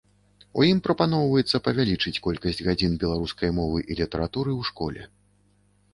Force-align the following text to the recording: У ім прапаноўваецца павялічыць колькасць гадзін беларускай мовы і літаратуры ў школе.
У 0.61 0.63
ім 0.69 0.79
прапаноўваецца 0.87 1.61
павялічыць 1.67 2.21
колькасць 2.27 2.63
гадзін 2.69 2.97
беларускай 3.03 3.53
мовы 3.61 3.79
і 3.91 3.99
літаратуры 4.03 4.51
ў 4.59 4.71
школе. 4.71 5.01